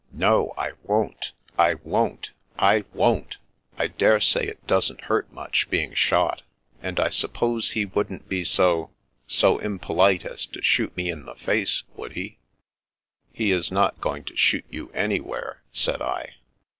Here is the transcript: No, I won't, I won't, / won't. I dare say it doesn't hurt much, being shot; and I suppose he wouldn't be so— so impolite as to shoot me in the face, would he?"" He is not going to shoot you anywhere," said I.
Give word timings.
No, 0.13 0.51
I 0.57 0.71
won't, 0.81 1.31
I 1.59 1.75
won't, 1.75 2.31
/ 2.45 2.59
won't. 2.95 3.37
I 3.77 3.85
dare 3.87 4.19
say 4.19 4.43
it 4.43 4.65
doesn't 4.65 5.01
hurt 5.01 5.31
much, 5.31 5.69
being 5.69 5.93
shot; 5.93 6.41
and 6.81 6.99
I 6.99 7.09
suppose 7.09 7.69
he 7.73 7.85
wouldn't 7.85 8.27
be 8.27 8.43
so— 8.43 8.89
so 9.27 9.59
impolite 9.59 10.25
as 10.25 10.47
to 10.47 10.61
shoot 10.63 10.97
me 10.97 11.11
in 11.11 11.25
the 11.25 11.35
face, 11.35 11.83
would 11.95 12.13
he?"" 12.13 12.39
He 13.31 13.51
is 13.51 13.71
not 13.71 14.01
going 14.01 14.23
to 14.23 14.35
shoot 14.35 14.65
you 14.71 14.89
anywhere," 14.95 15.61
said 15.71 16.01
I. 16.01 16.33